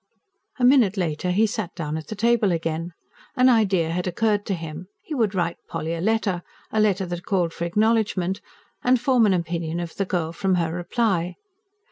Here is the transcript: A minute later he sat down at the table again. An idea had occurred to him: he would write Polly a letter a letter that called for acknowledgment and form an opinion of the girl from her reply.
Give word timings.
A 0.57 0.65
minute 0.65 0.97
later 0.97 1.29
he 1.29 1.45
sat 1.45 1.75
down 1.75 1.95
at 1.95 2.07
the 2.07 2.15
table 2.15 2.51
again. 2.51 2.93
An 3.35 3.49
idea 3.49 3.91
had 3.91 4.07
occurred 4.07 4.47
to 4.47 4.55
him: 4.55 4.87
he 5.03 5.13
would 5.13 5.35
write 5.35 5.57
Polly 5.67 5.93
a 5.93 6.01
letter 6.01 6.41
a 6.71 6.79
letter 6.81 7.05
that 7.05 7.23
called 7.23 7.53
for 7.53 7.65
acknowledgment 7.65 8.41
and 8.83 8.99
form 8.99 9.27
an 9.27 9.33
opinion 9.35 9.79
of 9.79 9.95
the 9.97 10.05
girl 10.05 10.33
from 10.33 10.55
her 10.55 10.73
reply. 10.73 11.35